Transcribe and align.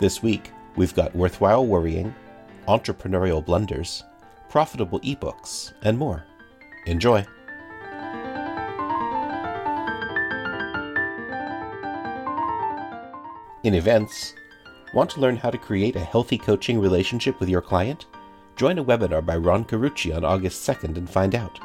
This 0.00 0.22
week, 0.22 0.50
we've 0.74 0.94
got 0.94 1.14
worthwhile 1.14 1.64
worrying, 1.64 2.12
entrepreneurial 2.66 3.44
blunders, 3.44 4.02
profitable 4.48 4.98
ebooks, 5.00 5.72
and 5.82 5.96
more. 5.96 6.24
Enjoy! 6.86 7.24
In 13.62 13.74
events, 13.74 14.34
want 14.94 15.10
to 15.10 15.20
learn 15.20 15.36
how 15.36 15.50
to 15.50 15.58
create 15.58 15.94
a 15.94 16.00
healthy 16.00 16.38
coaching 16.38 16.80
relationship 16.80 17.38
with 17.38 17.48
your 17.48 17.62
client? 17.62 18.06
Join 18.56 18.78
a 18.78 18.84
webinar 18.84 19.24
by 19.24 19.36
Ron 19.36 19.64
Carucci 19.64 20.14
on 20.14 20.24
August 20.24 20.68
2nd 20.68 20.96
and 20.96 21.08
find 21.08 21.36
out. 21.36 21.60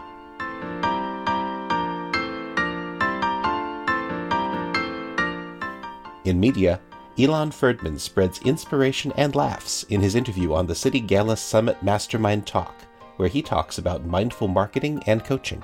In 6.26 6.40
media, 6.40 6.80
Ilan 7.20 7.52
Ferdman 7.52 8.00
spreads 8.00 8.40
inspiration 8.44 9.12
and 9.18 9.36
laughs 9.36 9.84
in 9.90 10.00
his 10.00 10.16
interview 10.16 10.54
on 10.54 10.68
the 10.68 10.74
City 10.74 11.02
Gala 11.02 11.36
Summit 11.36 11.84
Mastermind 11.84 12.48
Talk, 12.48 12.74
where 13.18 13.28
he 13.28 13.42
talks 13.42 13.78
about 13.78 14.06
mindful 14.06 14.48
marketing 14.48 15.04
and 15.06 15.22
coaching. 15.26 15.62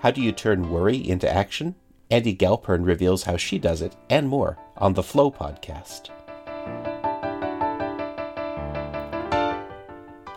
How 0.00 0.10
do 0.12 0.20
you 0.20 0.32
turn 0.32 0.68
worry 0.68 0.96
into 0.96 1.32
action? 1.32 1.76
Andy 2.10 2.34
Galpern 2.34 2.84
reveals 2.84 3.22
how 3.22 3.36
she 3.36 3.56
does 3.56 3.82
it 3.82 3.94
and 4.10 4.28
more 4.28 4.58
on 4.76 4.94
the 4.94 5.02
Flow 5.04 5.30
podcast. 5.30 6.08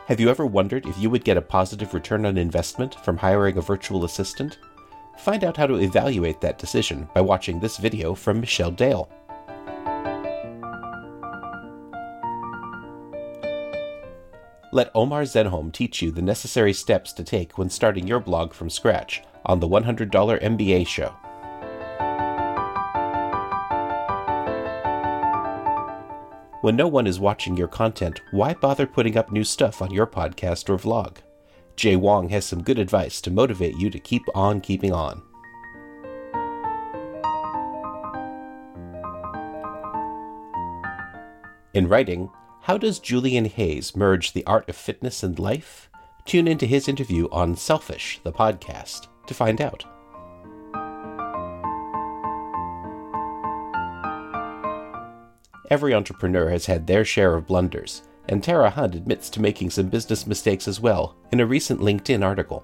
Have 0.06 0.20
you 0.20 0.30
ever 0.30 0.46
wondered 0.46 0.86
if 0.86 1.00
you 1.00 1.10
would 1.10 1.24
get 1.24 1.38
a 1.38 1.42
positive 1.42 1.96
return 1.96 2.28
on 2.28 2.38
investment 2.38 2.94
from 3.04 3.18
hiring 3.18 3.58
a 3.58 3.62
virtual 3.62 4.06
assistant? 4.06 4.60
Find 5.20 5.44
out 5.44 5.58
how 5.58 5.68
to 5.68 5.76
evaluate 5.76 6.40
that 6.42 6.58
decision 6.58 7.10
by 7.14 7.22
watching 7.22 7.60
this 7.60 7.78
video 7.78 8.16
from 8.16 8.40
Michelle 8.40 8.72
Dale. 8.72 9.10
Let 14.72 14.92
Omar 14.96 15.24
Zenhom 15.24 15.74
teach 15.74 16.02
you 16.02 16.12
the 16.12 16.22
necessary 16.22 16.74
steps 16.74 17.12
to 17.14 17.24
take 17.24 17.58
when 17.58 17.70
starting 17.70 18.08
your 18.08 18.20
blog 18.20 18.54
from 18.54 18.70
scratch 18.70 19.22
on 19.46 19.60
the 19.60 19.68
$100 19.68 20.10
MBA 20.10 20.88
show. 20.88 21.14
When 26.62 26.76
no 26.76 26.88
one 26.88 27.08
is 27.08 27.20
watching 27.20 27.58
your 27.58 27.68
content, 27.68 28.22
why 28.32 28.54
bother 28.54 28.86
putting 28.86 29.18
up 29.18 29.32
new 29.32 29.44
stuff 29.44 29.82
on 29.82 29.92
your 29.92 30.08
podcast 30.08 30.70
or 30.70 30.78
vlog? 30.78 31.18
Jay 31.80 31.96
Wong 31.96 32.28
has 32.28 32.44
some 32.44 32.62
good 32.62 32.78
advice 32.78 33.22
to 33.22 33.32
motivate 33.32 33.78
you 33.78 33.90
to 33.90 34.00
keep 34.00 34.24
on 34.36 34.60
keeping 34.60 34.92
on. 34.92 35.22
In 41.74 41.88
writing, 41.88 42.30
how 42.64 42.78
does 42.78 43.00
Julian 43.00 43.46
Hayes 43.46 43.96
merge 43.96 44.34
the 44.34 44.46
art 44.46 44.68
of 44.68 44.76
fitness 44.76 45.24
and 45.24 45.40
life? 45.40 45.90
Tune 46.26 46.50
into 46.50 46.66
his 46.66 46.90
interview 46.90 47.30
on 47.32 47.56
Selfish, 47.56 48.20
the 48.26 48.34
podcast, 48.34 49.08
to 49.28 49.34
find 49.34 49.62
out. 49.62 49.86
Every 55.70 55.94
entrepreneur 55.94 56.50
has 56.50 56.66
had 56.66 56.88
their 56.88 57.06
share 57.06 57.36
of 57.36 57.48
blunders, 57.48 58.02
and 58.30 58.44
Tara 58.44 58.70
Hunt 58.70 58.94
admits 58.94 59.28
to 59.32 59.42
making 59.42 59.72
some 59.72 59.90
business 59.90 60.28
mistakes 60.28 60.68
as 60.68 60.80
well 60.80 61.16
in 61.32 61.40
a 61.40 61.46
recent 61.46 61.82
LinkedIn 61.82 62.24
article. 62.24 62.64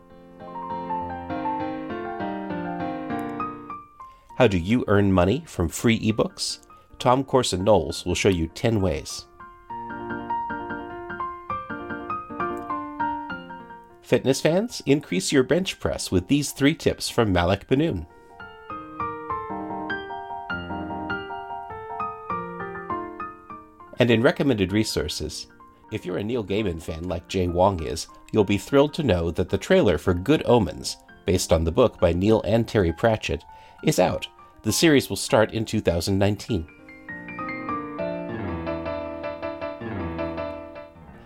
How 4.38 4.48
do 4.48 4.60
you 4.60 4.86
earn 4.88 5.12
money 5.12 5.44
from 5.48 5.68
free 5.68 6.00
ebooks? 6.00 6.60
Tom 7.00 7.24
Corson 7.24 7.64
Knowles 7.64 8.06
will 8.06 8.16
show 8.16 8.30
you 8.30 8.48
10 8.48 8.80
ways. 8.80 9.26
Fitness 14.04 14.40
fans, 14.40 14.84
increase 14.86 15.32
your 15.32 15.42
bench 15.42 15.80
press 15.80 16.12
with 16.12 16.28
these 16.28 16.52
three 16.52 16.76
tips 16.76 17.10
from 17.10 17.34
Malik 17.34 17.68
Benoon. 17.68 18.06
And 23.98 24.12
in 24.12 24.22
recommended 24.22 24.72
resources, 24.72 25.48
if 25.92 26.06
you're 26.06 26.18
a 26.18 26.24
Neil 26.24 26.44
Gaiman 26.44 26.82
fan 26.82 27.04
like 27.04 27.28
Jay 27.28 27.48
Wong 27.48 27.84
is, 27.84 28.08
you'll 28.32 28.44
be 28.44 28.58
thrilled 28.58 28.94
to 28.96 29.04
know 29.04 29.32
that 29.32 29.50
the 29.50 29.58
trailer 29.58 29.98
for 29.98 30.14
Good 30.14 30.44
Omens, 30.46 30.98
based 31.26 31.54
on 31.54 31.64
the 31.64 31.72
book 31.72 32.00
by 32.00 32.14
Neil 32.14 32.42
and 32.44 32.68
Terry 32.68 32.92
Pratchett, 32.92 33.44
is 33.84 34.00
out. 34.00 34.28
The 34.64 34.74
series 34.74 35.10
will 35.10 35.16
start 35.16 35.54
in 35.54 35.64
2019. 35.64 36.68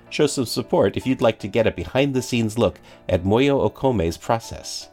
Show 0.09 0.27
some 0.27 0.45
support 0.45 0.97
if 0.97 1.07
you'd 1.07 1.21
like 1.21 1.39
to 1.39 1.47
get 1.47 1.67
a 1.67 1.71
behind 1.71 2.13
the 2.13 2.21
scenes 2.21 2.57
look 2.57 2.79
at 3.07 3.23
Moyo 3.23 3.71
Okome's 3.71 4.17
process. 4.17 4.89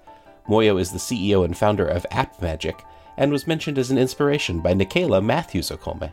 Moyo 0.48 0.80
is 0.80 0.92
the 0.92 0.98
CEO 0.98 1.44
and 1.44 1.56
founder 1.56 1.86
of 1.86 2.06
App 2.10 2.40
Magic 2.40 2.84
and 3.16 3.32
was 3.32 3.46
mentioned 3.46 3.78
as 3.78 3.90
an 3.90 3.98
inspiration 3.98 4.60
by 4.60 4.74
Nikayla 4.74 5.24
Matthews 5.24 5.70
Okome. 5.70 6.12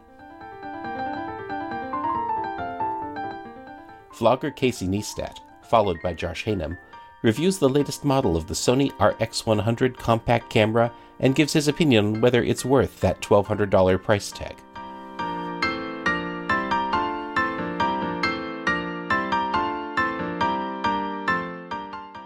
Vlogger 4.18 4.56
Casey 4.56 4.88
Neistat, 4.88 5.38
followed 5.64 6.02
by 6.02 6.14
Josh 6.14 6.46
Hanem, 6.46 6.78
reviews 7.22 7.58
the 7.58 7.70
latest 7.70 8.04
model 8.04 8.38
of 8.38 8.48
the 8.48 8.54
Sony 8.54 8.92
RX100 8.98 9.98
compact 9.98 10.50
camera 10.50 10.92
and 11.20 11.36
gives 11.36 11.54
his 11.54 11.68
opinion 11.68 12.16
on 12.16 12.22
whether 12.22 12.44
it's 12.44 12.66
worth 12.66 13.00
that 13.00 13.22
$1,200 13.22 14.02
price 14.04 14.32
tag. 14.32 14.58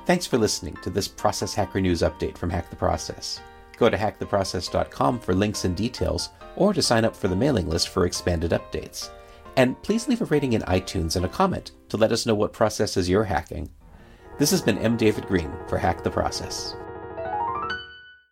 Thanks 0.06 0.26
for 0.26 0.38
listening 0.38 0.78
to 0.84 0.90
this 0.90 1.08
Process 1.08 1.54
Hacker 1.54 1.82
News 1.82 2.02
update 2.02 2.38
from 2.38 2.50
Hack 2.50 2.70
the 2.70 2.78
Process. 2.78 3.42
Go 3.78 3.90
to 3.90 3.98
hacktheprocess.com 3.98 5.20
for 5.20 5.36
links 5.36 5.66
and 5.66 5.76
details, 5.76 6.30
or 6.56 6.74
to 6.74 6.82
sign 6.82 7.04
up 7.04 7.16
for 7.16 7.28
the 7.28 7.36
mailing 7.36 7.70
list 7.70 7.90
for 7.90 8.06
expanded 8.06 8.52
updates. 8.52 9.10
And 9.58 9.82
please 9.82 10.08
leave 10.08 10.22
a 10.22 10.26
rating 10.26 10.54
in 10.54 10.62
iTunes 10.62 11.16
and 11.16 11.26
a 11.26 11.30
comment 11.30 11.72
to 11.90 11.98
let 11.98 12.12
us 12.12 12.28
know 12.28 12.36
what 12.36 12.54
processes 12.54 13.10
you're 13.10 13.24
hacking. 13.24 13.72
This 14.38 14.52
has 14.52 14.62
been 14.62 14.78
M. 14.78 14.98
David 14.98 15.26
Green 15.26 15.52
for 15.68 15.80
Hack 15.80 16.04
the 16.04 16.12
Process. 16.12 16.76